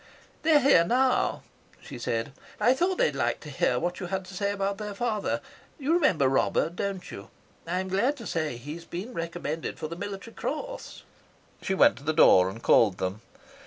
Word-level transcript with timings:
"They're 0.41 0.59
here 0.61 0.83
now," 0.83 1.43
she 1.79 1.99
said. 1.99 2.33
"I 2.59 2.73
thought 2.73 2.97
they'd, 2.97 3.13
like 3.15 3.39
to 3.41 3.51
hear 3.51 3.77
what 3.77 3.99
you 3.99 4.07
had 4.07 4.25
to 4.25 4.33
say 4.33 4.51
about 4.51 4.79
their 4.79 4.95
father. 4.95 5.41
You 5.77 5.93
remember 5.93 6.27
Robert, 6.27 6.75
don't 6.75 7.11
you? 7.11 7.29
I'm 7.67 7.87
glad 7.87 8.17
to 8.17 8.25
say 8.25 8.57
he's 8.57 8.83
been 8.85 9.13
recommended 9.13 9.77
for 9.77 9.87
the 9.87 9.95
Military 9.95 10.33
Cross." 10.33 11.03
She 11.61 11.75
went 11.75 11.97
to 11.97 12.03
the 12.03 12.13
door 12.13 12.49
and 12.49 12.63
called 12.63 12.97
them. 12.97 13.21